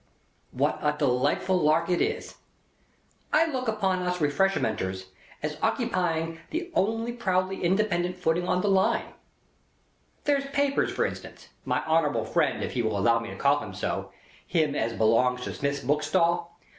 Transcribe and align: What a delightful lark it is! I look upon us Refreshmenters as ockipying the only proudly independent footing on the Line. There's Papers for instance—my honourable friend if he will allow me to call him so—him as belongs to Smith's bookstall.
What 0.49 0.79
a 0.81 0.95
delightful 0.97 1.57
lark 1.59 1.87
it 1.87 2.01
is! 2.01 2.37
I 3.31 3.45
look 3.45 3.67
upon 3.67 3.99
us 4.01 4.17
Refreshmenters 4.17 5.05
as 5.43 5.57
ockipying 5.61 6.39
the 6.49 6.71
only 6.73 7.11
proudly 7.11 7.63
independent 7.63 8.17
footing 8.17 8.47
on 8.47 8.61
the 8.61 8.67
Line. 8.67 9.13
There's 10.23 10.45
Papers 10.47 10.89
for 10.91 11.05
instance—my 11.05 11.85
honourable 11.85 12.25
friend 12.25 12.63
if 12.63 12.71
he 12.71 12.81
will 12.81 12.97
allow 12.97 13.19
me 13.19 13.29
to 13.29 13.35
call 13.35 13.59
him 13.59 13.75
so—him 13.75 14.73
as 14.73 14.93
belongs 14.93 15.41
to 15.41 15.53
Smith's 15.53 15.81
bookstall. 15.81 16.59